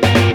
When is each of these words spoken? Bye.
Bye. 0.00 0.25